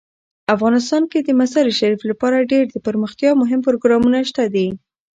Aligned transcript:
افغانستان 0.55 1.03
کې 1.11 1.19
د 1.21 1.29
مزارشریف 1.39 1.99
لپاره 2.09 2.47
ډیر 2.51 2.63
دپرمختیا 2.75 3.31
مهم 3.41 3.59
پروګرامونه 3.67 4.19
شته 4.29 4.43
دي. 4.53 4.67